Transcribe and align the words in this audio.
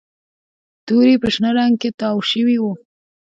توري 0.85 1.15
په 1.21 1.27
شنه 1.33 1.49
رنګ 1.57 1.73
کې 1.81 1.89
تاو 1.99 2.17
شوي 2.31 2.57
وو 2.59 2.73